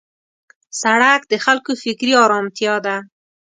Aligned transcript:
سړک 0.81 1.21
د 1.31 1.33
خلکو 1.45 1.71
فکري 1.83 2.13
آرامتیا 2.25 2.75
ده. 2.85 2.95